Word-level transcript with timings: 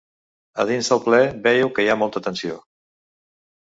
A 0.63 0.65
dins 0.71 0.89
del 0.93 1.03
ple 1.05 1.21
veieu 1.45 1.71
que 1.79 1.87
hi 1.87 1.93
ha 1.95 2.01
molta 2.05 2.27
tensió. 2.33 2.63